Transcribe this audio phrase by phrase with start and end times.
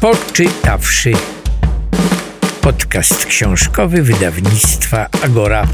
[0.00, 1.12] Poczytawszy.
[2.60, 5.66] Podcast książkowy wydawnictwa Agora.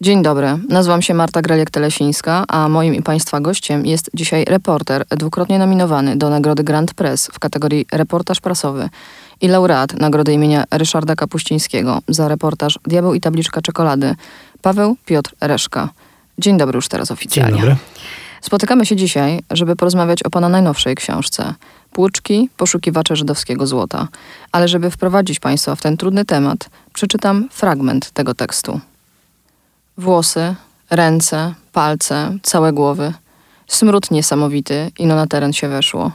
[0.00, 5.58] Dzień dobry, nazywam się Marta Greliek-Telesińska, a moim i Państwa gościem jest dzisiaj reporter, dwukrotnie
[5.58, 8.88] nominowany do Nagrody Grand Press w kategorii reportaż prasowy
[9.40, 14.14] i laureat Nagrody imienia Ryszarda Kapuścińskiego za reportaż Diabeł i tabliczka czekolady,
[14.62, 15.88] Paweł Piotr Reszka.
[16.38, 17.52] Dzień dobry już teraz oficjalnie.
[17.52, 17.76] Dzień dobry.
[18.42, 21.54] Spotykamy się dzisiaj, żeby porozmawiać o Pana najnowszej książce
[21.92, 24.08] Płuczki, poszukiwacze żydowskiego złota.
[24.52, 28.80] Ale żeby wprowadzić Państwa w ten trudny temat, przeczytam fragment tego tekstu.
[29.98, 30.54] Włosy,
[30.90, 33.12] ręce, palce, całe głowy.
[33.66, 36.12] Smród niesamowity, ino na teren się weszło.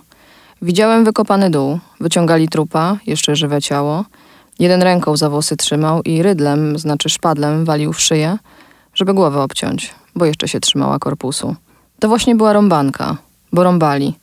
[0.62, 4.06] Widziałem wykopany dół, wyciągali trupa, jeszcze żywe ciało.
[4.60, 8.38] Jeden ręką za włosy trzymał i rydlem, znaczy szpadlem, walił w szyję,
[8.94, 11.56] żeby głowę obciąć, bo jeszcze się trzymała korpusu.
[12.00, 13.18] To właśnie była rąbanka,
[13.54, 14.14] bo rąbali.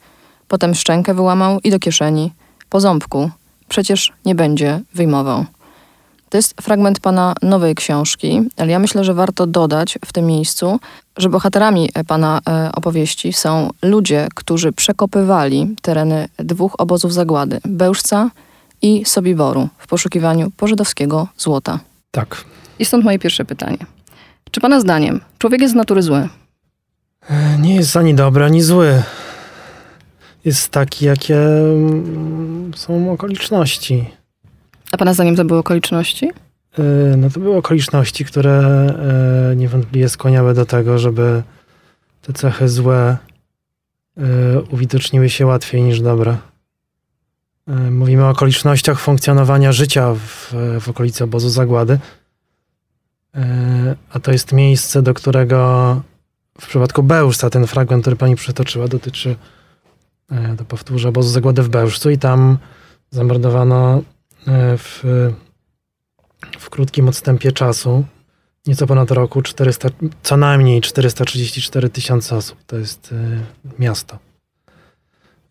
[0.48, 2.32] Potem szczękę wyłamał i do kieszeni,
[2.70, 3.30] po ząbku.
[3.68, 5.44] Przecież nie będzie wyjmował.
[6.30, 10.80] To jest fragment pana nowej książki, ale ja myślę, że warto dodać w tym miejscu,
[11.16, 18.30] że bohaterami pana e, opowieści są ludzie, którzy przekopywali tereny dwóch obozów zagłady Bełżca
[18.82, 21.78] i Sobiboru w poszukiwaniu pożydowskiego złota.
[22.10, 22.44] Tak.
[22.78, 23.78] I stąd moje pierwsze pytanie.
[24.50, 26.28] Czy pana zdaniem człowiek jest z natury zły?
[27.58, 29.02] Nie jest ani dobry, ani zły.
[30.44, 34.10] Jest taki, jakie mm, są okoliczności.
[34.92, 36.30] A pana zdaniem to były okoliczności?
[36.78, 38.52] E, No to były okoliczności, które
[39.52, 41.42] e, niewątpliwie skłaniały do tego, żeby
[42.22, 43.16] te cechy złe
[44.16, 46.36] e, uwidoczniły się łatwiej niż dobre.
[47.90, 51.98] Mówimy o okolicznościach funkcjonowania życia w, w okolicy obozu zagłady.
[54.10, 56.00] A to jest miejsce, do którego
[56.60, 59.36] w przypadku Bełżca, ten fragment, który pani przytoczyła, dotyczy,
[60.30, 62.58] e, to powtórzę, obozu zagłady w Bełżcu i tam
[63.10, 64.02] zamordowano
[64.46, 65.04] e, w,
[66.58, 68.04] w krótkim odstępie czasu,
[68.66, 69.88] nieco ponad roku, 400,
[70.22, 72.58] co najmniej 434 tysiące osób.
[72.66, 73.40] To jest e,
[73.78, 74.18] miasto.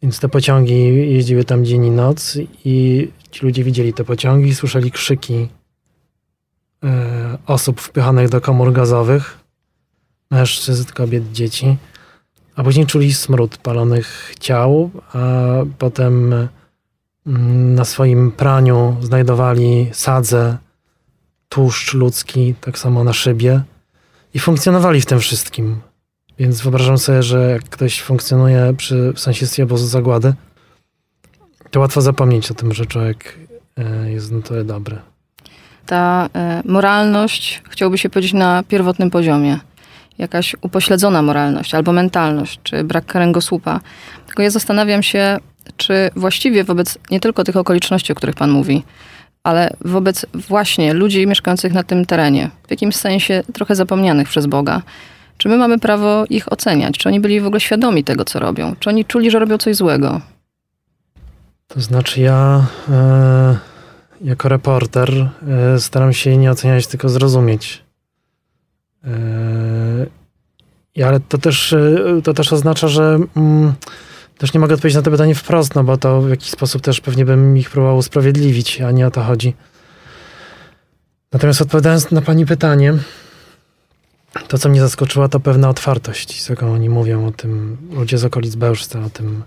[0.01, 4.91] Więc te pociągi jeździły tam dzień i noc i ci ludzie widzieli te pociągi, słyszeli
[4.91, 5.47] krzyki
[6.83, 9.42] e, osób wpychanych do komór gazowych,
[10.33, 11.77] mężczyzn, kobiet, dzieci,
[12.55, 15.19] a później czuli smród palonych ciał, a
[15.77, 16.33] potem
[17.27, 20.57] mm, na swoim praniu znajdowali sadzę,
[21.49, 23.61] tłuszcz ludzki, tak samo na szybie
[24.33, 25.81] i funkcjonowali w tym wszystkim.
[26.39, 30.33] Więc wyobrażam sobie, że jak ktoś funkcjonuje przy w sąsiedztwie obozu zagłady,
[31.71, 33.39] to łatwo zapomnieć o tym, że człowiek
[33.77, 34.97] e, jest na tyle dobry.
[35.85, 39.59] Ta e, moralność, chciałoby się powiedzieć, na pierwotnym poziomie.
[40.17, 43.79] Jakaś upośledzona moralność albo mentalność, czy brak kręgosłupa.
[44.25, 45.37] Tylko ja zastanawiam się,
[45.77, 48.83] czy właściwie wobec nie tylko tych okoliczności, o których Pan mówi,
[49.43, 54.81] ale wobec właśnie ludzi mieszkających na tym terenie, w jakimś sensie trochę zapomnianych przez Boga,
[55.37, 56.97] czy my mamy prawo ich oceniać?
[56.97, 58.75] Czy oni byli w ogóle świadomi tego, co robią?
[58.79, 60.21] Czy oni czuli, że robią coś złego?
[61.67, 63.57] To znaczy ja e,
[64.21, 67.83] jako reporter e, staram się nie oceniać, tylko zrozumieć.
[69.03, 69.09] E,
[71.01, 73.73] ale to też, e, to też oznacza, że mm,
[74.37, 77.01] też nie mogę odpowiedzieć na to pytanie wprost, no bo to w jakiś sposób też
[77.01, 79.53] pewnie bym ich próbował usprawiedliwić, a nie o to chodzi.
[81.31, 82.93] Natomiast odpowiadając na pani pytanie,
[84.47, 88.25] to co mnie zaskoczyło, to pewna otwartość, z jaką oni mówią o tym, ludzie z
[88.25, 89.43] okolic Bełżca, o tym,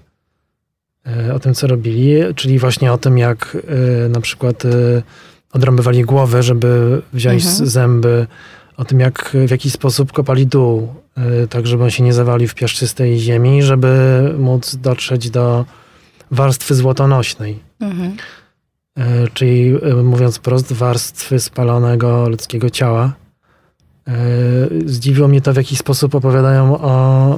[1.06, 3.56] e, o tym, co robili, czyli właśnie o tym, jak
[4.04, 4.68] e, na przykład e,
[5.52, 7.66] odrąbywali głowy, żeby wziąć Mhm.
[7.66, 8.26] zęby,
[8.76, 10.94] o tym, jak w jaki sposób kopali dół,
[11.50, 15.64] tak żeby on się nie zawalił w piaszczystej ziemi, żeby móc dotrzeć do
[16.30, 18.16] warstwy złotonośnej, Mhm.
[18.98, 23.12] e, czyli e, mówiąc wprost, warstwy spalonego ludzkiego ciała.
[24.08, 24.12] E,
[24.86, 27.28] Zdziwiło mnie to, w jaki sposób opowiadają o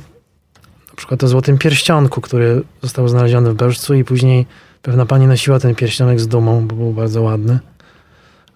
[0.91, 4.47] na przykład o złotym pierścionku, który został znaleziony w Bełżcu i później
[4.83, 7.59] pewna pani nosiła ten pierścionek z dumą, bo był bardzo ładny.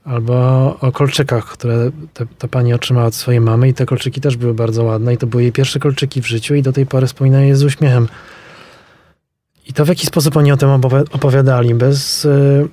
[0.05, 0.35] Albo
[0.81, 1.91] o kolczykach, które
[2.39, 5.27] ta pani otrzymała od swojej mamy i te kolczyki też były bardzo ładne i to
[5.27, 8.09] były jej pierwsze kolczyki w życiu i do tej pory wspominają je z uśmiechem.
[9.69, 12.69] I to w jaki sposób oni o tym opowi- opowiadali, bez y,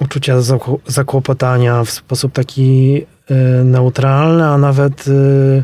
[0.00, 5.62] uczucia zakł- zakłopotania, w sposób taki y, neutralny, a nawet y,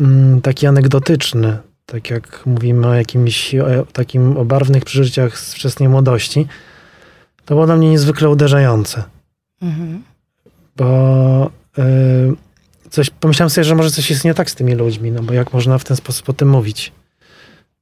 [0.00, 1.58] mm, taki anegdotyczny.
[1.86, 6.46] Tak jak mówimy o jakimś o takim o barwnych przeżyciach z wczesnej młodości,
[7.44, 9.13] to było dla mnie niezwykle uderzające
[9.64, 10.02] Mhm.
[10.76, 15.22] bo y, coś, pomyślałem sobie, że może coś jest nie tak z tymi ludźmi, no
[15.22, 16.92] bo jak można w ten sposób o tym mówić?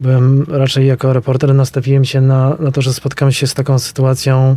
[0.03, 4.57] byłem raczej jako reporter nastawiłem się na, na to, że spotkam się z taką sytuacją,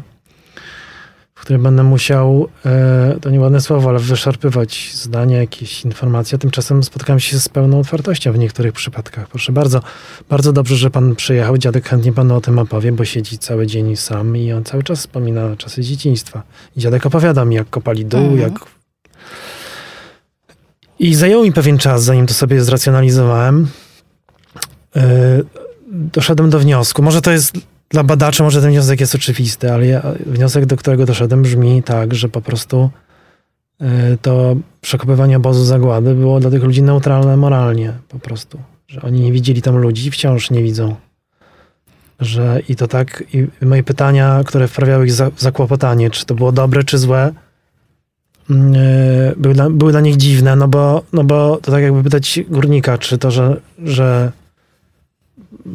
[1.45, 6.37] w której będę musiał, e, to nieładne słowo, ale wyszarpywać zdania, jakieś informacje.
[6.37, 9.27] Tymczasem spotkałem się z pełną otwartością w niektórych przypadkach.
[9.27, 9.81] Proszę bardzo,
[10.29, 11.57] bardzo dobrze, że pan przyjechał.
[11.57, 14.99] Dziadek chętnie panu o tym opowie, bo siedzi cały dzień sam i on cały czas
[14.99, 16.43] wspomina czasy dzieciństwa.
[16.75, 18.39] I dziadek opowiada mi, jak kopali dół, Mhm.
[18.39, 18.53] jak
[20.99, 23.67] i zajęło mi pewien czas, zanim to sobie zracjonalizowałem.
[24.95, 25.01] Yy,
[25.91, 27.01] Doszedłem do wniosku.
[27.01, 27.53] Może to jest
[27.89, 32.13] dla badaczy, może ten wniosek jest oczywisty, ale ja, wniosek, do którego doszedłem, brzmi tak,
[32.13, 32.89] że po prostu
[33.79, 33.87] yy,
[34.21, 38.59] to przekopywanie obozu zagłady było dla tych ludzi neutralne moralnie, po prostu.
[38.87, 40.95] Że oni nie widzieli tam ludzi, wciąż nie widzą.
[42.19, 46.83] Że i to tak, i moje pytania, które wprawiały ich zakłopotanie, czy to było dobre,
[46.83, 47.33] czy złe,
[48.49, 48.55] yy,
[49.37, 52.97] były dla, były dla nich dziwne, no bo, no bo to tak jakby pytać górnika,
[52.97, 54.31] czy to, że, że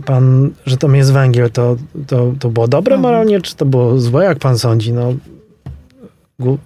[0.06, 1.76] pan, że tam jest węgiel, to,
[2.06, 3.12] to, to było dobre Mhm.
[3.12, 4.92] moralnie, czy to było złe, jak pan sądzi?
[4.92, 5.12] No,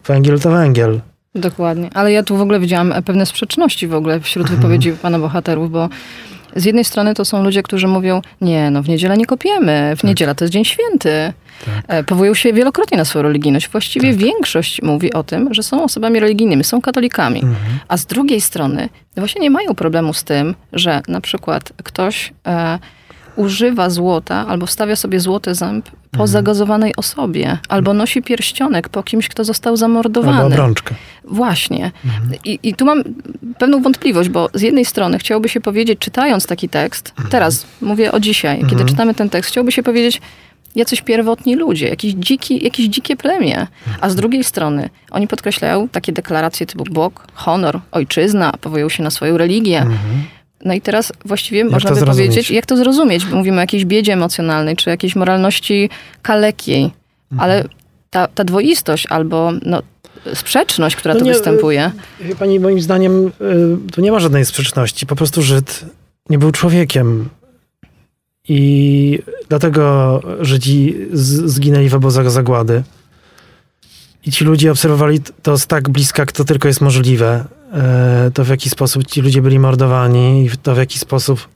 [0.06, 1.00] węgiel to węgiel.
[1.34, 1.90] Dokładnie.
[1.94, 4.60] Ale ja tu w ogóle widziałam pewne sprzeczności w ogóle wśród Mhm.
[4.60, 5.88] wypowiedzi pana bohaterów, bo
[6.56, 10.00] z jednej strony to są ludzie, którzy mówią, nie, no w niedzielę nie kopiemy, w
[10.00, 10.08] Tak.
[10.08, 11.32] niedziela to jest dzień święty.
[11.64, 11.84] Tak.
[11.88, 13.68] E, Powołują się wielokrotnie na swoją religijność.
[13.68, 14.18] Właściwie Tak.
[14.18, 17.40] większość mówi o tym, że są osobami religijnymi, są katolikami.
[17.42, 17.78] Mhm.
[17.88, 22.78] A z drugiej strony właśnie nie mają problemu z tym, że na przykład ktoś e,
[23.36, 26.28] używa złota albo wstawia sobie złoty ząb po Mhm.
[26.28, 30.44] zagazowanej osobie, albo nosi pierścionek po kimś, kto został Albo zamordowany.
[30.44, 30.94] obrączkę.
[31.24, 31.90] Właśnie.
[32.04, 32.30] Mhm.
[32.44, 33.02] I, I tu mam
[33.58, 38.20] pewną wątpliwość, bo z jednej strony chciałoby się powiedzieć, czytając taki tekst, teraz mówię o
[38.20, 38.88] dzisiaj, kiedy Mhm.
[38.88, 40.20] czytamy ten tekst, chciałoby się powiedzieć,
[40.74, 43.66] jacyś pierwotni ludzie, jakieś, dziki, jakieś dzikie plemię.
[44.00, 49.10] A z drugiej strony oni podkreślają takie deklaracje typu Bóg, honor, ojczyzna, powołują się na
[49.10, 49.78] swoją religię.
[49.78, 49.98] Mhm.
[50.64, 52.28] No i teraz właściwie Jak można by zrozumieć?
[52.30, 53.26] powiedzieć, jak to zrozumieć?
[53.26, 55.90] Bo Mówimy o jakiejś biedzie emocjonalnej, czy jakiejś moralności
[56.22, 56.82] kalekiej,
[57.32, 57.50] Mhm.
[57.50, 57.64] ale
[58.10, 59.82] ta, ta dwoistość albo no,
[60.34, 61.90] sprzeczność, która No tu nie, występuje,
[62.20, 63.30] Wie pani, moim zdaniem y,
[63.92, 65.06] tu nie ma żadnej sprzeczności.
[65.06, 65.84] Po prostu Żyd
[66.30, 67.28] nie był człowiekiem.
[68.48, 69.18] I
[69.48, 72.82] dlatego Żydzi zginęli w obozach zagłady.
[74.26, 77.44] I ci ludzie obserwowali to z tak bliska, jak to tylko jest możliwe.
[77.74, 81.48] E, To w jaki sposób ci ludzie byli mordowani i to w jaki sposób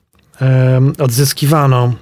[0.99, 1.93] odzyskiwano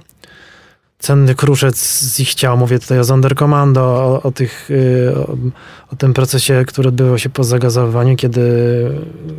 [0.99, 2.57] cenny kruszec z ich ciał.
[2.57, 5.37] Mówię tutaj o Sonderkommando, o, o, tych, y, o,
[5.93, 8.41] o tym procesie, który odbywał się po zagazowaniu, kiedy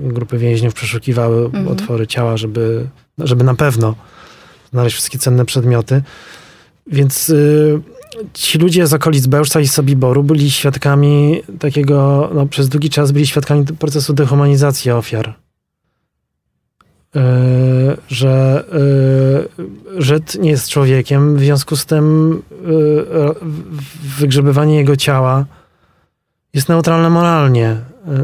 [0.02, 1.68] grupy więźniów przeszukiwały Mhm.
[1.68, 2.86] otwory ciała, żeby,
[3.18, 3.94] żeby na pewno
[4.72, 6.02] znaleźć wszystkie cenne przedmioty.
[6.86, 7.80] Więc y,
[8.34, 13.26] ci ludzie z okolic Bełżca i Sobiboru byli świadkami takiego, no, przez długi czas byli
[13.26, 15.34] świadkami procesu dehumanizacji ofiar.
[17.16, 17.20] Y,
[18.08, 18.64] że
[19.98, 22.64] y, Żyd nie jest człowiekiem, w związku z tym y,
[23.42, 25.44] w- wygrzebywanie jego ciała
[26.54, 27.76] jest neutralne moralnie.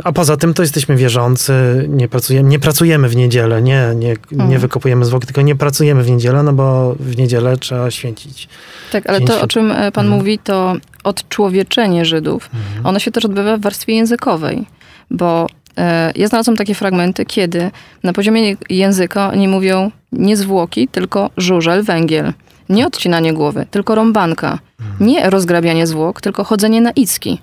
[0.04, 1.52] A poza tym to jesteśmy wierzący,
[1.88, 4.60] nie pracujemy, nie pracujemy w niedzielę, nie, nie, nie Mhm.
[4.60, 8.48] wykopujemy zwłok, tylko nie pracujemy w niedzielę, no bo w niedzielę trzeba święcić.
[8.92, 10.08] Tak, ale Dzień to, o czym e, pan Mhm.
[10.08, 12.50] mówi, to odczłowieczenie Żydów.
[12.84, 14.66] Ono się też odbywa w warstwie językowej,
[15.10, 15.46] bo
[15.78, 17.70] e, ja znalazłam takie fragmenty, kiedy
[18.02, 22.32] na poziomie języka oni mówią nie zwłoki, tylko żużel, węgiel.
[22.68, 24.58] Nie odcinanie głowy, tylko rąbanka.
[25.00, 27.38] Nie rozgrabianie zwłok, tylko chodzenie na icki.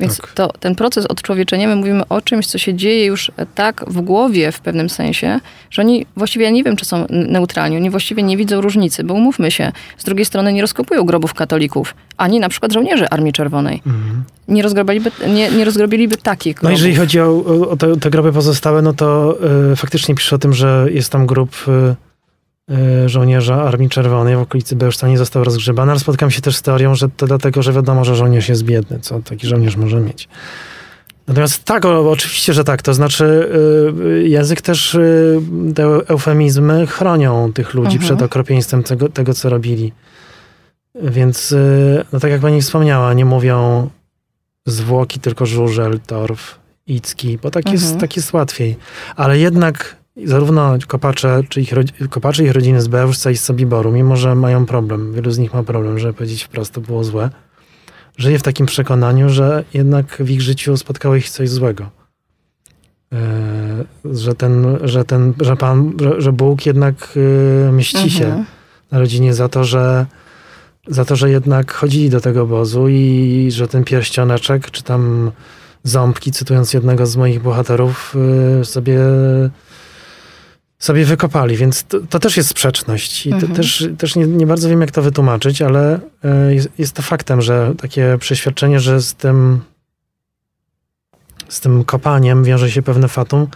[0.00, 0.32] Więc Tak.
[0.32, 4.00] to, ten proces odczłowieczenia, my mówimy o czymś, co się dzieje już e, tak w
[4.00, 5.40] głowie w pewnym sensie,
[5.70, 9.14] że oni właściwie, ja nie wiem, czy są neutralni, oni właściwie nie widzą różnicy, bo
[9.14, 13.82] umówmy się, z drugiej strony nie rozkopują grobów katolików, ani na przykład żołnierzy Armii Czerwonej.
[13.86, 14.24] Mhm.
[14.48, 16.78] Nie, rozgrabiliby, nie, nie rozgrobiliby takich No grobów.
[16.78, 19.38] jeżeli chodzi o, o te, te groby pozostałe, no to
[19.72, 21.94] y, faktycznie pisze o tym, że jest tam grup y, y,
[23.06, 26.94] żołnierza Armii Czerwonej w okolicy Bełżca nie został rozgrzebany, ale spotkam się też z teorią,
[26.94, 30.28] że to dlatego, że wiadomo, że żołnierz jest biedny, co taki żołnierz może mieć.
[31.26, 32.82] Natomiast tak, o, oczywiście, że tak.
[32.82, 33.50] To znaczy
[34.24, 35.40] y, język też, y,
[35.74, 38.04] te eufemizmy chronią tych ludzi Mhm.
[38.04, 39.92] przed okropieństwem tego, tego, co robili.
[41.02, 43.88] Więc, y, no tak jak pani wspomniała, nie mówią
[44.66, 48.00] zwłoki, tylko żużel, torf, icki, bo tak jest, Mhm.
[48.00, 48.76] tak jest łatwiej.
[49.16, 51.74] Ale jednak zarówno kopacze, czy ich,
[52.10, 55.54] kopacze ich rodziny z Bełżca i z Sobiboru, mimo że mają problem, wielu z nich
[55.54, 57.30] ma problem, żeby powiedzieć wprost, to było złe,
[58.16, 61.90] żyje w takim przekonaniu, że jednak w ich życiu spotkało ich coś złego.
[63.12, 67.18] E, że ten, że ten, że Pan, że, że Bóg jednak
[67.68, 68.44] e, mści się Mhm.
[68.90, 70.06] na rodzinie za to, że
[70.86, 75.30] za to, że jednak chodzili do tego obozu i że ten pierścioneczek, czy tam
[75.82, 78.16] ząbki, cytując jednego z moich bohaterów,
[78.60, 78.98] y, sobie
[80.80, 83.26] sobie wykopali, więc to, to też jest sprzeczność.
[83.26, 83.54] I Mhm.
[83.54, 87.42] też, też nie, nie bardzo wiem, jak to wytłumaczyć, ale e, jest, jest to faktem,
[87.42, 89.60] że takie przeświadczenie, że z tym,
[91.48, 93.46] z tym kopaniem wiąże się pewne fatum,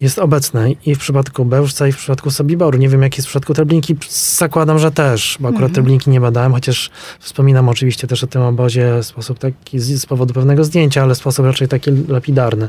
[0.00, 2.78] jest obecne i w przypadku Bełżca, i w przypadku Sobiboru.
[2.78, 3.96] Nie wiem, jak jest w przypadku Treblinki.
[4.10, 5.74] Zakładam, że też, bo akurat Mhm.
[5.74, 10.06] Treblinki nie badałem, chociaż wspominam oczywiście też o tym obozie w sposób taki, z, z
[10.06, 12.68] powodu pewnego zdjęcia, ale sposób raczej taki lapidarny.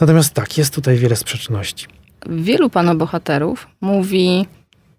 [0.00, 1.86] Natomiast tak, jest tutaj wiele sprzeczności.
[2.28, 4.46] Wielu pana bohaterów mówi,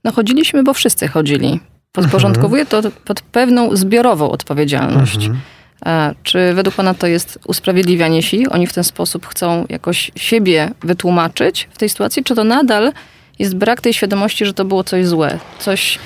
[0.03, 1.59] no chodziliśmy, bo wszyscy chodzili.
[1.91, 5.15] Podporządkowuje to pod pewną zbiorową odpowiedzialność.
[5.15, 5.39] Mhm.
[5.85, 8.47] E, Czy według pana to jest usprawiedliwianie si?
[8.47, 12.23] Oni w ten sposób chcą jakoś siebie wytłumaczyć w tej sytuacji?
[12.23, 12.91] Czy to nadal
[13.39, 15.39] jest brak tej świadomości, że to było coś złe?
[15.59, 15.99] Coś,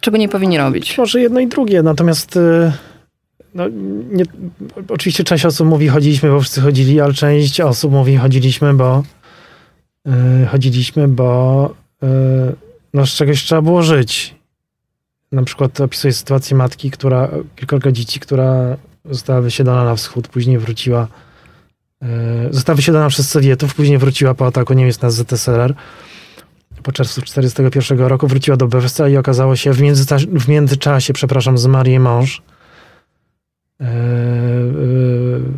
[0.00, 0.98] czego nie powinni robić?
[0.98, 2.72] Może jedno i drugie, natomiast y,
[3.54, 3.64] no,
[4.12, 4.24] nie,
[4.88, 9.02] oczywiście część osób mówi chodziliśmy, bo wszyscy chodzili, ale część osób mówi chodziliśmy, bo
[10.50, 11.70] chodziliśmy, bo
[12.02, 12.06] y,
[12.94, 14.34] no, z czegoś trzeba było żyć.
[15.32, 21.08] Na przykład opisuje sytuację matki, która, kilkorga dzieci, która została wysiedlona na wschód, później wróciła,
[22.02, 22.06] y,
[22.50, 25.74] została wysiedlona przez Sowietów, później wróciła po ataku Niemiec na ZSRR
[26.82, 31.58] po czerwcu 1941 roku wróciła do Bewsta i okazało się, w, międzyta- w międzyczasie, przepraszam,
[31.58, 32.42] zmarł jej mąż
[33.80, 33.90] e, e,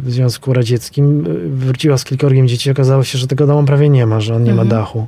[0.02, 1.26] w Związku Radzieckim.
[1.26, 4.44] E, Wróciła z kilkorgiem dzieci, okazało się, że tego domu prawie nie ma, że on
[4.44, 4.68] nie Mhm.
[4.68, 5.06] ma dachu.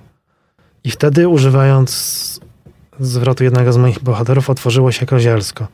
[0.84, 2.40] I wtedy, używając
[3.00, 5.68] zwrotu jednego z moich bohaterów, otworzyło się kozielsko.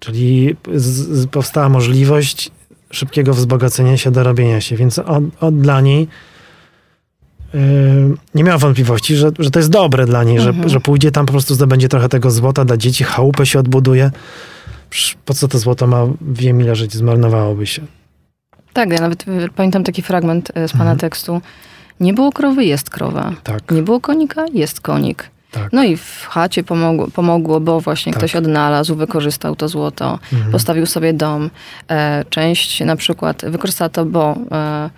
[0.00, 0.84] Czyli z,
[1.20, 2.50] z, powstała możliwość
[2.90, 4.76] szybkiego wzbogacenia się, dorobienia się.
[4.76, 6.08] Więc od, od dla niej
[7.54, 7.60] yy,
[8.34, 10.62] nie miała wątpliwości, że, że to jest dobre dla niej, Mhm.
[10.62, 14.10] że, że pójdzie tam, po prostu zdobędzie trochę tego złota, da dzieci, chałupę się odbuduje.
[15.24, 17.82] Po co to złoto ma w ziemi leżeć, zmarnowałoby się.
[18.76, 20.98] Tak, ja nawet y, pamiętam taki fragment y, z pana Mhm.
[20.98, 21.40] tekstu.
[22.00, 23.32] Nie było krowy, jest krowa.
[23.42, 25.30] Tak, Nie było konika, jest konik.
[25.50, 25.72] tak.
[25.72, 28.20] No i w chacie pomogło, pomogło bo właśnie Tak.
[28.20, 30.52] ktoś odnalazł, wykorzystał to złoto, Mhm.
[30.52, 31.50] postawił sobie dom.
[31.90, 34.90] E, część na przykład wykorzystała to, bo e,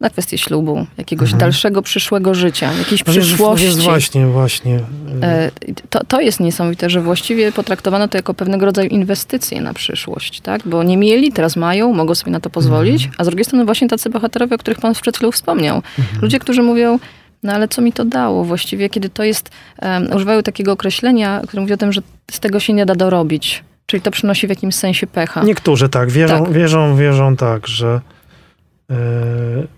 [0.00, 1.40] na kwestię ślubu, jakiegoś Mhm.
[1.40, 3.66] dalszego przyszłego życia, jakiejś No przyszłości.
[3.66, 4.72] Więc właśnie, właśnie.
[4.72, 4.80] yy,
[5.22, 5.50] E,
[5.90, 10.60] To, to jest niesamowite, że właściwie potraktowano to jako pewnego rodzaju inwestycje na przyszłość, tak?
[10.68, 13.14] Bo nie mieli, teraz mają, mogą sobie na to pozwolić, Mhm.
[13.18, 15.76] a z drugiej strony właśnie tacy bohaterowie, o których pan przed chwilą wspomniał.
[15.98, 16.22] Mhm.
[16.22, 16.98] Ludzie, którzy mówią,
[17.42, 19.50] no ale co mi to dało właściwie, kiedy to jest,
[19.82, 23.64] um, używają takiego określenia, które mówi o tym, że z tego się nie da dorobić.
[23.86, 25.42] Czyli to przynosi w jakimś sensie pecha.
[25.42, 26.52] Niektórzy tak, wierzą, Tak.
[26.52, 28.00] wierzą, wierzą tak, że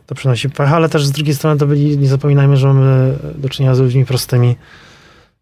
[0.07, 3.49] to przynosi pecha, ale też z drugiej strony to byli, nie zapominajmy, że mamy do
[3.49, 4.57] czynienia z ludźmi prostymi,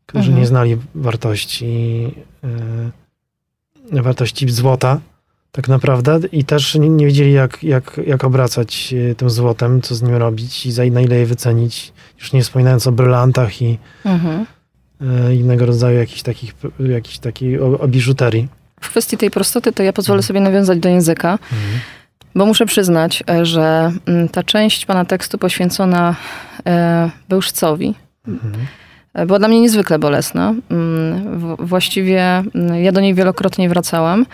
[0.07, 0.41] którzy Mhm.
[0.41, 2.03] nie znali wartości,
[3.93, 5.01] yy, wartości złota
[5.53, 9.95] tak naprawdę i też nie, nie wiedzieli jak, jak, jak obracać yy, tym złotem, co
[9.95, 11.93] z nim robić i za na ile je wycenić.
[12.21, 14.47] Już nie wspominając o brylantach i Mhm.
[15.35, 16.55] innego rodzaju jakichś takich,
[16.89, 18.49] jakichś takiej o, o biżuterii.
[18.81, 21.39] W kwestii tej prostoty to ja pozwolę sobie nawiązać do języka.
[22.35, 26.15] Bo muszę przyznać, e, że mm, ta część pana tekstu poświęcona
[26.67, 27.95] e, Bełżcowi
[28.29, 28.55] Mhm.
[29.27, 30.55] była dla mnie niezwykle bolesna.
[30.71, 32.23] Mm, Właściwie
[32.55, 34.27] mm, ja do niej wielokrotnie wracałam.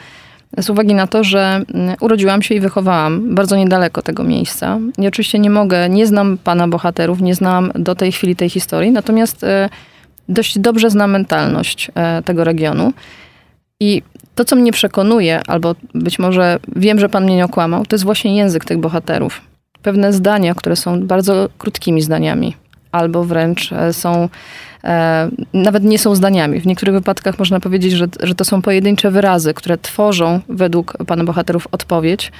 [0.59, 1.63] Z uwagi na to, że
[2.01, 4.79] urodziłam się i wychowałam bardzo niedaleko tego miejsca.
[4.99, 8.91] I oczywiście nie mogę, nie znam pana bohaterów, nie znam do tej chwili tej historii,
[8.91, 9.69] natomiast e,
[10.29, 11.91] dość dobrze znam mentalność
[12.25, 12.93] tego regionu.
[13.81, 14.03] I
[14.35, 18.05] to, co mnie przekonuje, albo być może wiem, że pan mnie nie okłamał, to jest
[18.05, 19.41] właśnie język tych bohaterów.
[19.83, 22.57] Pewne zdania, które są bardzo krótkimi zdaniami,
[22.93, 24.29] albo wręcz e, są,
[24.85, 26.61] e, nawet nie są zdaniami.
[26.61, 31.25] W niektórych wypadkach można powiedzieć, że, że to są pojedyncze wyrazy, które tworzą według pana
[31.25, 32.33] bohaterów odpowiedź.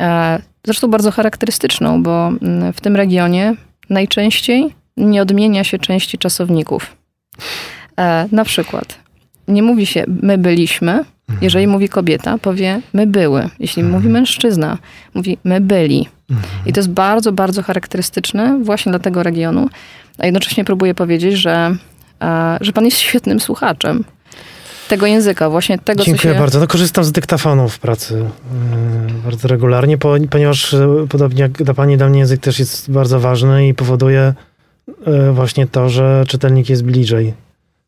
[0.00, 3.54] E, zresztą bardzo charakterystyczną, bo mm, w tym regionie
[3.90, 6.96] najczęściej nie odmienia się części czasowników.
[7.98, 9.01] E, na przykład
[9.48, 11.04] nie mówi się my byliśmy,
[11.40, 13.48] jeżeli mówi kobieta, powie my były.
[13.58, 14.78] Jeśli mówi mężczyzna,
[15.14, 16.08] mówi my byli.
[16.66, 19.68] I to jest bardzo, bardzo charakterystyczne właśnie dla tego regionu.
[20.18, 21.76] A jednocześnie próbuję powiedzieć, że,
[22.22, 24.04] e, że pan jest świetnym słuchaczem
[24.88, 26.40] tego języka, właśnie tego, Dziękuję co się...
[26.40, 26.60] bardzo.
[26.60, 31.74] No, korzystam z dyktafonów w pracy yy, bardzo regularnie, po, ponieważ yy, podobnie jak dla
[31.74, 34.34] pani, dla mnie język też jest bardzo ważny i powoduje
[35.06, 37.34] yy, właśnie to, że czytelnik jest bliżej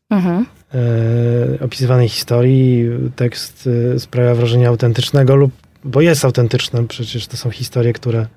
[0.09, 0.45] Mhm.
[0.75, 2.89] Yy, opisywanej historii.
[3.15, 5.51] Tekst yy, sprawia wrażenie autentycznego lub,
[5.83, 8.27] bo jest autentyczny, przecież to są historie, które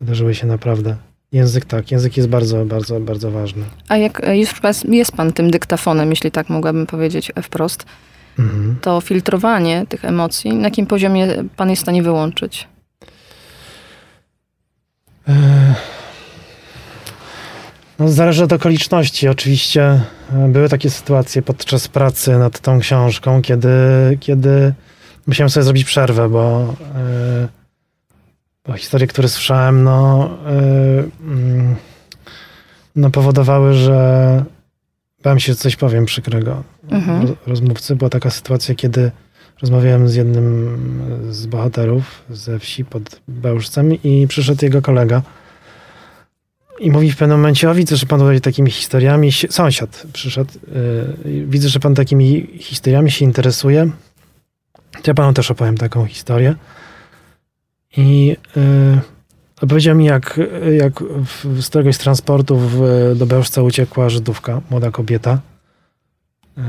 [0.00, 0.96] wydarzyły się naprawdę.
[1.32, 3.64] Język tak, język jest bardzo, bardzo, bardzo ważny.
[3.88, 4.50] A jak e, już
[4.88, 7.84] jest pan tym dyktafonem, jeśli tak mogłabym powiedzieć e, wprost,
[8.38, 8.76] Mhm.
[8.80, 12.68] to filtrowanie tych emocji, na jakim poziomie pan jest w stanie wyłączyć?
[15.28, 15.34] Yy,
[18.02, 19.28] No, zależy od okoliczności.
[19.28, 19.82] Oczywiście
[20.32, 23.68] e, były takie sytuacje podczas pracy nad tą książką, kiedy,
[24.20, 24.72] kiedy
[25.26, 27.48] musiałem sobie zrobić przerwę, bo, e,
[28.66, 30.30] bo historie, które słyszałem, no,
[31.20, 31.76] mm,
[32.96, 34.44] no powodowały, że
[35.22, 37.22] bałem się, że coś powiem przykrego Mhm.
[37.26, 37.96] roz- rozmówcy.
[37.96, 39.10] Była taka sytuacja, kiedy
[39.60, 40.78] rozmawiałem z jednym
[41.30, 45.22] z bohaterów ze wsi pod Bełżcem i przyszedł jego kolega
[46.82, 50.50] i mówi w pewnym momencie, o widzę, że pan tutaj takimi historiami, sąsiad przyszedł,
[51.24, 53.90] yy, widzę, że pan takimi historiami się interesuje.
[54.92, 56.54] To ja panu też opowiem taką historię.
[57.96, 59.00] I yy,
[59.62, 60.40] opowiedział mi, jak,
[60.78, 62.80] jak w, z któregoś z transportów
[63.16, 65.40] do Bełżca uciekła Żydówka, młoda kobieta.
[66.56, 66.62] Yy,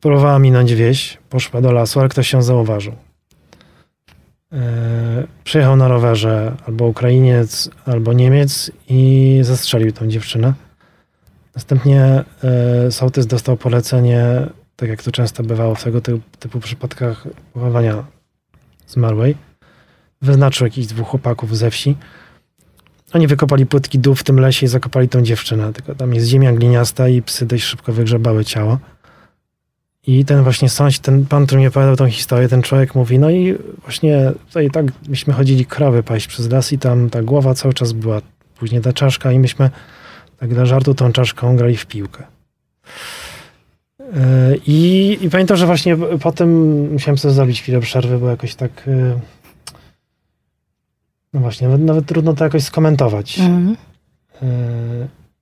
[0.00, 3.09] próbowała minąć wieś, poszła do lasu, ale ktoś się zauważył.
[4.52, 4.58] Yy,
[5.44, 10.54] Przyjechał na rowerze albo Ukrainiec, albo Niemiec i zastrzelił tą dziewczynę.
[11.54, 12.24] Następnie
[12.84, 18.04] yy, sołtys dostał polecenie, tak jak to często bywało w tego typu, typu przypadkach pochowania
[18.86, 19.36] zmarłej.
[20.22, 21.96] Wyznaczył jakichś dwóch chłopaków ze wsi.
[23.12, 25.72] Oni wykopali płytki dół w tym lesie i zakopali tą dziewczynę.
[25.72, 28.78] Tylko tam jest ziemia gliniasta i psy dość szybko wygrzebały ciało.
[30.10, 33.30] I ten właśnie sąsiad, ten pan, który mi opowiadał tą historię, ten człowiek mówi, no
[33.30, 37.74] i właśnie tutaj tak myśmy chodzili krowy paść przez las i tam ta głowa cały
[37.74, 38.20] czas była,
[38.58, 39.70] później ta czaszka i myśmy
[40.38, 42.24] tak dla żartu tą czaszką grali w piłkę.
[43.98, 44.06] Yy,
[44.66, 46.50] I, I pamiętam, że właśnie potem
[46.92, 49.20] musiałem sobie zrobić chwilę przerwy, bo jakoś tak yy,
[51.32, 53.38] no właśnie, nawet, nawet trudno to jakoś skomentować.
[53.38, 53.76] Mhm.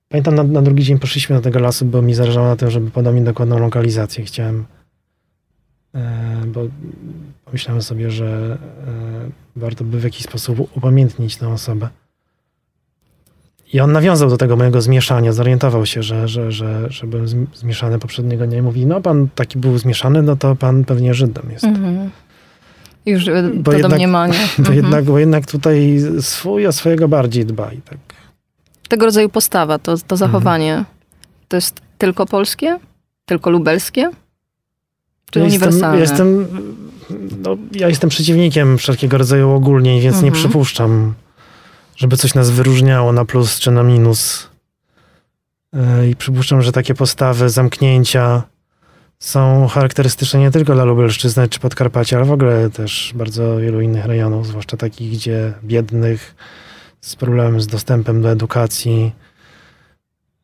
[0.09, 2.91] Pamiętam, na, na drugi dzień poszliśmy do tego lasu, bo mi zależało na tym, żeby
[2.91, 4.25] podał mi dokładną lokalizację.
[4.25, 4.65] Chciałem,
[5.93, 6.01] yy,
[6.47, 6.61] bo
[7.45, 8.57] pomyślałem sobie, że
[9.25, 11.89] yy, warto by w jakiś sposób upamiętnić tę osobę.
[13.73, 17.45] I on nawiązał do tego mojego zmieszania, zorientował się, że, że, że, że byłem zm-
[17.53, 21.51] zmieszany poprzedniego dnia i mówi, no pan taki był zmieszany, no to pan pewnie Żydem
[21.51, 21.63] jest.
[21.63, 22.09] Mhm.
[23.05, 24.33] Już e, Bo to jednak- domniemanie.
[24.57, 24.75] Bo, Mhm.
[24.77, 27.97] jednak, bo jednak tutaj swój o swojego bardziej dba i tak.
[28.89, 30.07] Tego rodzaju postawa, to, Mhm.
[30.07, 30.85] to zachowanie,
[31.47, 32.79] to jest tylko polskie?
[33.25, 34.09] Tylko lubelskie?
[35.31, 35.97] Czy Ja jestem, uniwersalne?
[35.97, 36.47] ja jestem,
[37.43, 40.33] no, ja jestem przeciwnikiem wszelkiego rodzaju ogólnień, więc nie Mhm.
[40.43, 41.13] przypuszczam,
[41.95, 44.47] żeby coś nas wyróżniało na plus czy na minus.
[45.73, 48.43] Yy, I przypuszczam, że takie postawy, zamknięcia
[49.19, 54.05] są charakterystyczne nie tylko dla Lubelszczyzny czy Podkarpacia, ale w ogóle też bardzo wielu innych
[54.05, 56.35] rejonów, zwłaszcza takich, gdzie biednych,
[57.01, 59.11] z problemem z dostępem do edukacji.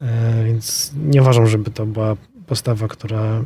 [0.02, 0.08] Yy,
[0.46, 2.16] Więc nie uważam, żeby to była
[2.48, 3.42] postawa, która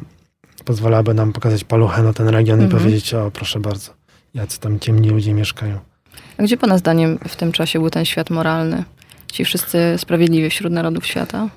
[0.66, 2.70] pozwalałaby nam pokazać paluchę na ten region Mhm.
[2.70, 3.94] i powiedzieć, o proszę bardzo,
[4.34, 5.80] jacy tam ciemni ludzie mieszkają.
[6.38, 8.84] A gdzie pana zdaniem w tym czasie był ten świat moralny?
[9.32, 11.50] Ci wszyscy sprawiedliwi wśród narodów świata?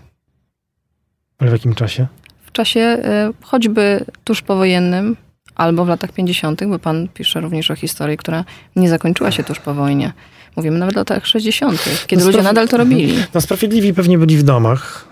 [1.38, 2.06] Ale w jakim czasie?
[2.46, 5.16] W czasie e, choćby tuż powojennym
[5.54, 8.44] albo w latach 50., bo pan pisze również o historii, która
[8.76, 10.12] nie zakończyła się tuż po wojnie.
[10.56, 13.14] Mówimy nawet o latach 60., kiedy No ludzie nadal to robili.
[13.34, 15.08] No sprawiedliwi pewnie byli w domach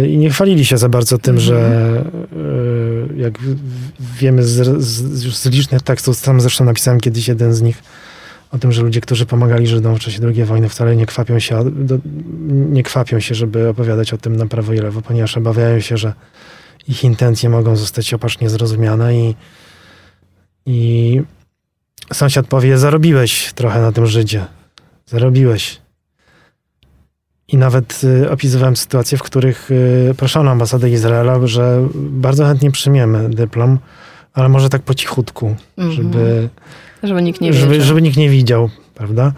[0.00, 1.46] yy, i nie chwalili się za bardzo tym, Mhm.
[1.46, 2.04] że
[2.36, 3.38] yy, jak
[4.18, 7.82] wiemy z, z, już z licznych tekstów, sam zresztą napisałem kiedyś jeden z nich,
[8.52, 11.70] o tym, że ludzie, którzy pomagali Żydom w czasie II wojny wcale nie kwapią się,
[11.70, 11.98] do,
[12.48, 16.12] nie kwapią się, żeby opowiadać o tym na prawo i lewo, ponieważ obawiają się, że
[16.88, 19.34] ich intencje mogą zostać opacznie zrozumiane i,
[20.66, 21.22] i
[22.12, 24.44] sąsiad powie, zarobiłeś trochę na tym Żydzie.
[25.06, 25.80] Zarobiłeś.
[27.48, 33.28] I nawet y, opisywałem sytuacje, w których y, proszono ambasadę Izraela, że bardzo chętnie przyjmiemy
[33.30, 33.78] dyplom,
[34.32, 35.96] ale może tak po cichutku, Mhm.
[35.96, 36.48] żeby,
[37.02, 39.32] Żeby nikt nie żeby, żeby nikt nie widział, prawda?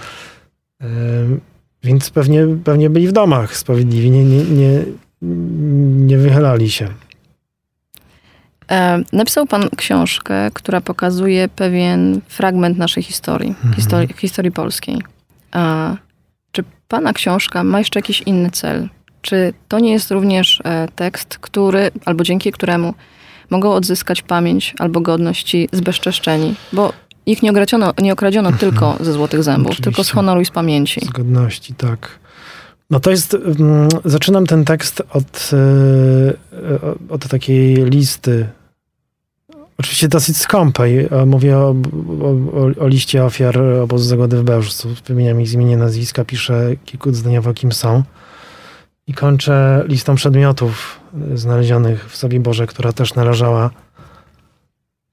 [0.82, 1.40] Ym,
[1.82, 4.82] Więc pewnie, pewnie byli w domach sprawiedliwi, nie, nie, nie,
[6.06, 6.88] nie wychylali się.
[8.70, 13.74] E, napisał pan książkę, która pokazuje pewien fragment naszej historii, Mhm.
[13.74, 14.98] historii, historii polskiej.
[15.52, 15.94] A
[16.52, 18.88] czy pana książka ma jeszcze jakiś inny cel?
[19.22, 22.94] Czy to nie jest również e, tekst, który, albo dzięki któremu
[23.50, 26.54] mogą odzyskać pamięć albo godność ci zbezczeszczeni?
[26.72, 26.92] Bo
[27.26, 29.94] ich nie okradziono, nie okradziono tylko ze złotych zębów, tylko z Mhm.
[29.94, 30.14] Oczywiście.
[30.14, 31.00] honoru i z pamięci.
[31.00, 32.18] Z godności, tak.
[32.90, 38.46] No to jest, mm, zaczynam ten tekst od, e, od takiej listy,
[39.78, 41.08] oczywiście dosyć skąpej.
[41.10, 41.74] E, Mówię o,
[42.22, 44.88] o, o, liście ofiar obozu zagłady w Bełżcu.
[45.06, 48.02] Wymieniam ich z imienia, nazwiska, piszę kilkuzdaniowo, kim są.
[49.06, 51.00] I kończę listą przedmiotów
[51.32, 53.70] e, znalezionych w sobie Boże, która też należała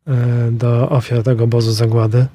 [0.07, 2.25] e, do ofiar tego obozu zagłady.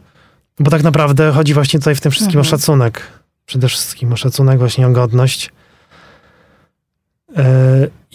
[0.58, 2.46] Bo tak naprawdę chodzi właśnie tutaj w tym wszystkim Mhm.
[2.46, 3.02] o szacunek.
[3.46, 5.50] Przede wszystkim o szacunek, właśnie o godność.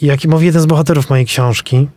[0.02, 1.88] Jak mówi jeden z bohaterów mojej książki,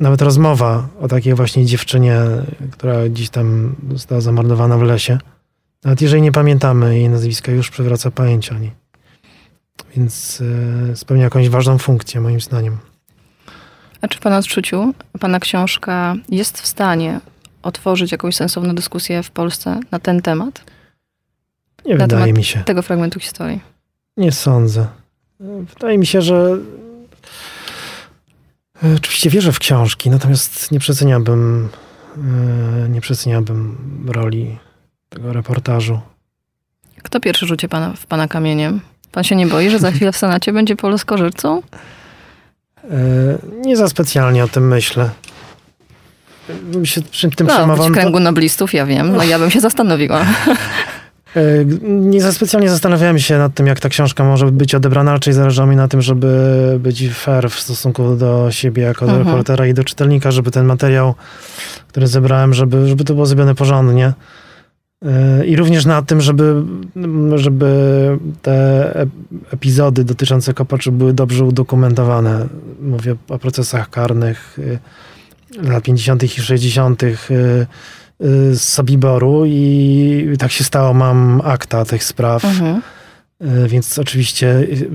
[0.00, 2.20] nawet rozmowa o takiej właśnie dziewczynie,
[2.72, 5.18] która gdzieś tam została zamordowana w lesie,
[5.84, 8.70] nawet jeżeli nie pamiętamy jej nazwiska, już przywraca pamięć o niej.
[9.96, 10.42] Więc
[10.92, 12.78] e, spełnia jakąś ważną funkcję, moim zdaniem.
[14.00, 17.20] A czy w Pana odczuciu Pana książka jest w stanie
[17.62, 20.64] otworzyć jakąś sensowną dyskusję w Polsce na ten temat,
[21.86, 22.60] Nie Na wydaje mi się.
[22.64, 23.60] tego fragmentu historii?
[24.16, 24.86] Nie sądzę.
[25.40, 26.85] Wydaje mi się, że e,
[28.96, 31.68] oczywiście wierzę w książki, natomiast nie przeceniałbym
[32.16, 33.76] e, nie przeceniałbym
[34.08, 34.58] roli
[35.08, 36.00] tego reportażu.
[37.02, 38.80] Kto pierwszy rzuci pana, w Pana kamieniem?
[39.12, 41.62] Pan się nie boi, że za chwilę w Senacie będzie polskorzycą?
[42.84, 42.88] E,
[43.64, 45.10] Nie za specjalnie o tym myślę.
[46.62, 47.88] Bym się przy tym No, przejmował.
[47.88, 49.16] w kręgu noblistów, ja wiem.
[49.16, 50.26] No ja bym się zastanowiła.
[51.36, 55.12] E, Nie za specjalnie zastanawiałem się nad tym, jak ta książka może być odebrana.
[55.12, 59.26] Raczej zależało mi na tym, żeby być fair w stosunku do siebie jako do Mhm.
[59.28, 61.14] reportera i do czytelnika, żeby ten materiał,
[61.88, 64.12] który zebrałem, żeby, żeby to było zrobione porządnie.
[65.04, 66.62] E, I również na tym, żeby,
[67.34, 67.72] żeby
[68.42, 68.52] te
[69.04, 69.08] ep-
[69.54, 72.46] epizody dotyczące Kopaczy były dobrze udokumentowane.
[72.80, 74.78] Mówię o procesach karnych y,
[75.62, 76.22] lat 50.
[76.24, 77.02] i 60.
[78.24, 82.82] y, z Sobiboru i tak się stało, mam akta tych spraw, Mhm.
[83.64, 84.88] y, więc oczywiście y,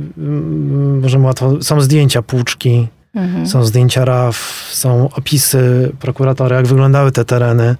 [1.02, 3.48] możemy łatwo, są zdjęcia płuczki, Mhm.
[3.48, 7.76] są zdjęcia RAF, są opisy prokuratora, jak wyglądały te tereny,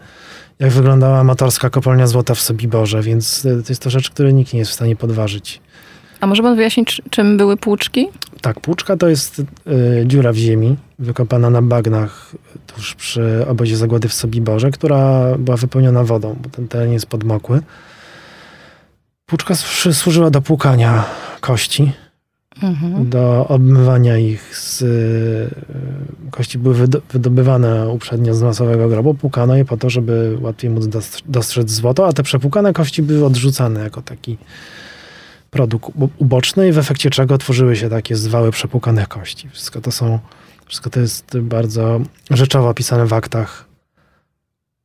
[0.60, 4.60] jak wyglądała amatorska kopalnia złota w Sobiborze, więc to jest to rzecz, której nikt nie
[4.60, 5.62] jest w stanie podważyć.
[6.22, 8.08] A może pan wyjaśnić, czy- czym były płuczki?
[8.42, 9.46] Tak, płuczka to jest y,
[10.08, 12.32] dziura w ziemi, wykopana na bagnach
[12.68, 17.62] tuż przy obozie zagłady w Sobiborze, która była wypełniona wodą, bo ten teren jest podmokły.
[19.26, 21.04] Płuczka słu- służyła do płukania
[21.42, 21.92] kości,
[22.64, 23.10] Mhm.
[23.10, 24.82] do obmywania ich z...
[24.82, 25.50] y,
[26.32, 30.88] Kości były wydo- wydobywane uprzednio z masowego grobu, płukano je po to, żeby łatwiej móc
[30.88, 34.38] dos- dostrzec złoto, a te przepłukane kości były odrzucane jako taki
[35.52, 39.50] produkt uboczny i w efekcie czego tworzyły się takie zwały przepłukanych kości.
[39.50, 40.20] Wszystko to są,
[40.66, 43.66] wszystko to jest bardzo rzeczowo opisane w aktach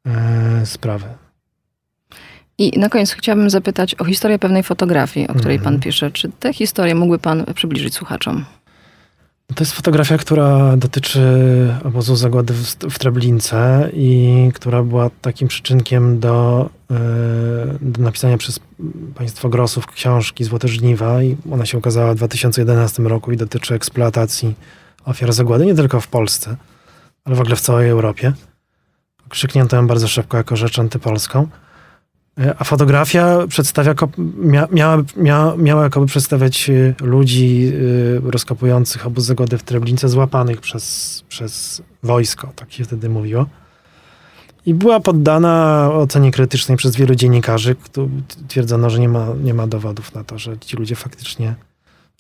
[0.07, 1.07] e, sprawy.
[2.59, 5.75] I na koniec chciałabym zapytać o historię pewnej fotografii, o której Mhm.
[5.75, 6.11] pan pisze.
[6.11, 8.45] Czy tę historię mógłby pan przybliżyć słuchaczom?
[9.55, 11.21] To jest fotografia, która dotyczy
[11.85, 16.95] obozu zagłady w, w Treblince i która była takim przyczynkiem do, e,
[17.81, 18.61] do napisania przez
[19.15, 24.55] państwo Grosów książki Złote Żniwa i ona się ukazała w 2011 roku i dotyczy eksploatacji
[25.05, 26.57] ofiar zagłady nie tylko w Polsce,
[27.25, 28.33] ale w ogóle w całej Europie.
[29.29, 31.49] Krzyknięto ją bardzo szybko jako rzecz antypolską.
[32.41, 33.95] E, A fotografia przedstawia,
[34.71, 41.25] miała, miała, miała jakoby przedstawiać y, ludzi y, rozkopujących obóz zagłady w Treblince, złapanych przez,
[41.29, 43.47] przez wojsko, tak się wtedy mówiło.
[44.67, 48.09] I była poddana ocenie krytycznej przez wielu dziennikarzy, którzy
[48.49, 51.55] twierdzono, że nie ma, nie ma dowodów na to, że ci ludzie faktycznie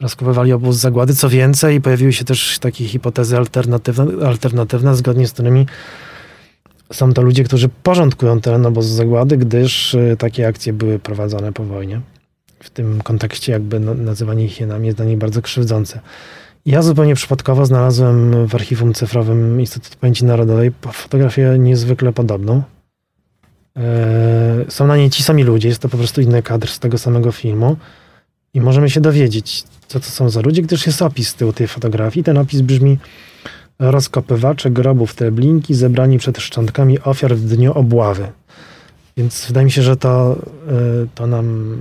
[0.01, 1.15] rozkopywali obóz zagłady.
[1.15, 5.67] Co więcej, pojawiły się też takie hipotezy alternatywne, alternatywne zgodnie z którymi
[6.93, 11.65] są to ludzie, którzy porządkują teren obozu zagłady, gdyż y, takie akcje były prowadzone po
[11.65, 12.01] wojnie.
[12.63, 16.01] W tym kontekście jakby nazywanie hienami jest dla nich bardzo krzywdzące.
[16.67, 22.63] Ja zupełnie przypadkowo znalazłem w archiwum cyfrowym Instytutu Pamięci Narodowej fotografię niezwykle podobną.
[23.77, 26.99] E, Są na niej ci sami ludzie, jest to po prostu inny kadr z tego
[26.99, 27.77] samego filmu
[28.55, 31.69] i możemy się dowiedzieć, co to są za ludzie, gdyż jest opis z tyłu tej
[31.69, 32.25] fotografii.
[32.25, 32.99] Ten opis brzmi
[33.79, 38.27] rozkopywacze grobów Treblinki zebrani przed szczątkami ofiar w dniu obławy.
[39.17, 40.37] Więc wydaje mi się, że to,
[41.05, 41.77] y, to nam.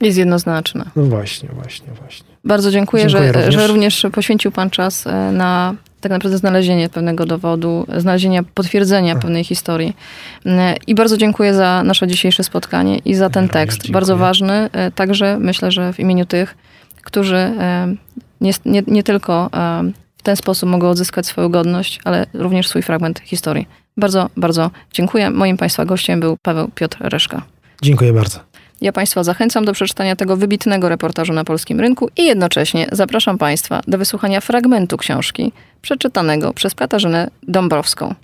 [0.00, 0.84] Jest jednoznaczna.
[0.96, 2.26] No właśnie, właśnie, właśnie.
[2.44, 3.54] Bardzo dziękuję, Dziękuję że, również.
[3.54, 9.22] że również poświęcił pan czas e, na tak naprawdę znalezienie pewnego dowodu, znalezienie potwierdzenia Ach.
[9.22, 9.96] pewnej historii.
[10.46, 13.78] E, I bardzo dziękuję za nasze dzisiejsze spotkanie i za ten również tekst.
[13.78, 13.92] dziękuję.
[13.92, 16.54] Bardzo ważny, także myślę, że w imieniu tych,
[17.02, 17.52] którzy
[18.40, 19.50] nie, nie, nie tylko
[20.28, 23.66] ten sposób mogą odzyskać swoją godność, ale również swój fragment historii.
[23.96, 25.30] Bardzo, bardzo dziękuję.
[25.30, 27.42] Moim Państwa gościem był Paweł Piotr Reszka.
[27.82, 28.40] Dziękuję bardzo.
[28.80, 33.80] Ja Państwa zachęcam do przeczytania tego wybitnego reportażu na polskim rynku i jednocześnie zapraszam Państwa
[33.86, 38.14] do wysłuchania fragmentu książki przeczytanego przez Katarzynę Dąbrowską.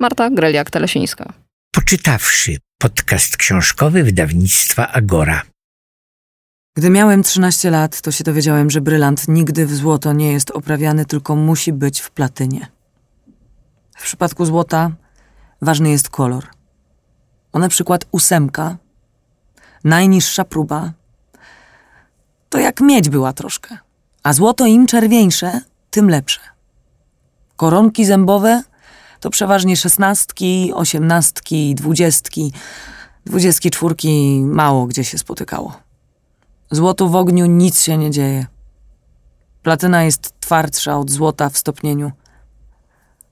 [0.00, 1.32] Marta Greliak-Telesińska.
[1.72, 5.42] Poczytawszy podcast książkowy wydawnictwa Agora.
[6.76, 11.04] Gdy miałem 13 lat, to się dowiedziałem, że brylant nigdy w złoto nie jest oprawiany,
[11.06, 12.66] tylko musi być w platynie.
[13.96, 14.90] W przypadku złota
[15.62, 16.46] ważny jest kolor.
[17.52, 18.76] O na przykład ósemka,
[19.84, 20.92] najniższa próba,
[22.48, 23.78] to jak miedź była troszkę,
[24.22, 25.60] A złoto im czerwieńsze,
[25.90, 26.40] tym lepsze.
[27.56, 28.62] Koronki zębowe
[29.20, 32.52] to przeważnie szesnastki, osiemnastki, dwudziestki.
[33.26, 35.85] Dwudziestki czwórki mało gdzie się spotykało.
[36.70, 38.46] Złotu w ogniu nic się nie dzieje.
[39.62, 42.12] Platyna jest twardsza od złota w stopnieniu.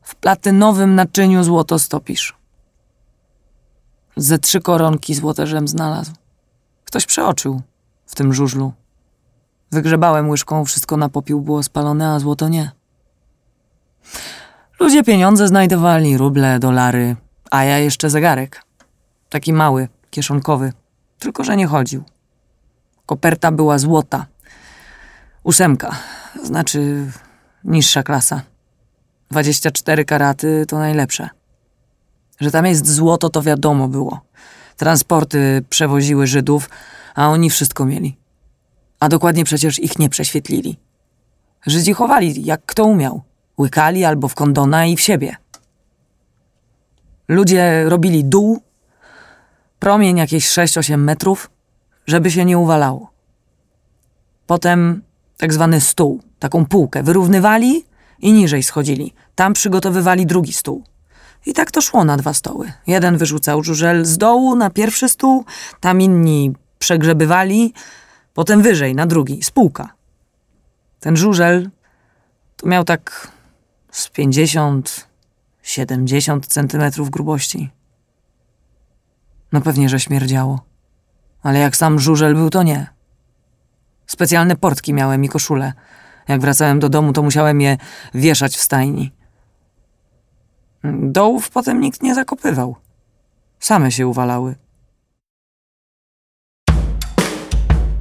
[0.02, 2.36] W platynowym naczyniu złoto stopisz.
[4.16, 6.12] Ze trzy koronki złote żem znalazł.
[6.84, 7.62] Ktoś przeoczył
[8.06, 8.72] w tym żużlu.
[9.72, 12.70] Wygrzebałem łyżką, wszystko na popiół było spalone, a złoto nie.
[14.80, 17.16] Ludzie pieniądze znajdowali, ruble, dolary,
[17.50, 18.64] a ja jeszcze zegarek.
[19.30, 20.72] Taki mały, kieszonkowy,
[21.18, 22.04] tylko że nie chodził.
[23.06, 24.26] Koperta była złota.
[25.42, 25.96] Ósemka,
[26.42, 27.06] znaczy
[27.64, 28.42] niższa klasa.
[29.30, 31.28] 24 karaty to najlepsze.
[32.40, 34.20] Że tam jest złoto, to wiadomo było.
[34.76, 36.70] Transporty przewoziły Żydów,
[37.14, 38.16] a oni wszystko mieli.
[39.00, 40.76] A dokładnie przecież ich nie prześwietlili.
[41.66, 43.22] Żydzi chowali, jak kto umiał.
[43.58, 45.36] Łykali albo w kondona i w siebie.
[47.28, 48.62] Ludzie robili dół,
[49.78, 51.50] promień jakieś 6-8 metrów,
[52.06, 53.10] żeby się nie uwalało.
[54.46, 55.02] Potem
[55.36, 57.84] tak zwany stół, taką półkę, wyrównywali
[58.18, 59.14] i niżej schodzili.
[59.34, 60.84] Tam przygotowywali drugi stół.
[61.46, 62.72] I tak to szło na dwa stoły.
[62.86, 65.44] Jeden wyrzucał żużel z dołu na pierwszy stół,
[65.80, 67.72] tam inni przegrzebywali,
[68.34, 69.94] potem wyżej na drugi, spółka.
[71.00, 71.70] Ten żużel
[72.56, 73.32] to miał tak
[73.90, 75.06] z 50,
[75.62, 77.70] 70 centymetrów grubości.
[79.52, 80.73] No pewnie, że śmierdziało.
[81.44, 82.86] Ale jak sam żużel był, to nie.
[84.06, 85.72] Specjalne portki miałem i koszule.
[86.28, 87.76] Jak wracałem do domu, to musiałem je
[88.14, 89.12] wieszać w stajni.
[91.02, 92.76] Dołów potem nikt nie zakopywał.
[93.60, 94.54] Same się uwalały.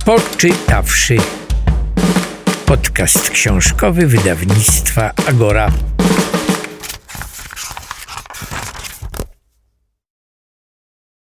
[0.06, 1.18] Poczytawszy.
[2.66, 5.72] Podcast książkowy wydawnictwa Agora.